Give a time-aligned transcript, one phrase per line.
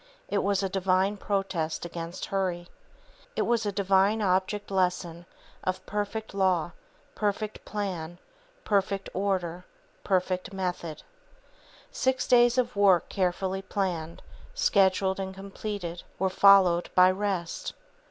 [0.29, 2.69] It was a Divine protest against Hurry.
[3.35, 5.27] It was a Divine object lesson
[5.63, 6.71] of perfect law,
[7.13, 8.17] perfect plan,
[8.63, 9.63] perfect order,
[10.03, 11.03] perfect method.
[11.91, 14.23] Six days of work carefully planned,
[14.55, 17.73] scheduled and completed were followed by, rest.